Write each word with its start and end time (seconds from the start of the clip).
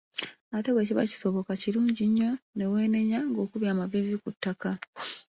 Ate 0.55 0.69
bwe 0.71 0.87
kiba 0.87 1.09
kisoboka, 1.11 1.51
kirungi 1.61 2.03
nnyo 2.09 2.31
ne 2.55 2.65
weenenya 2.71 3.19
ng'okubye 3.29 3.69
amaviivi 3.71 4.15
ku 4.23 4.29
ttaka. 4.35 4.71